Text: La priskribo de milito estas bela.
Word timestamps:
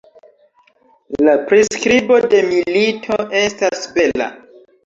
La 1.27 1.35
priskribo 1.51 2.19
de 2.33 2.41
milito 2.49 3.21
estas 3.43 3.87
bela. 3.99 4.31